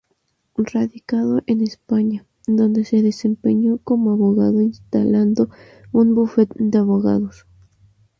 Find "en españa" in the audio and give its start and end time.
1.45-2.25